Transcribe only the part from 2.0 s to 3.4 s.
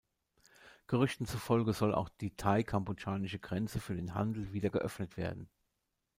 die thai-kambodschanische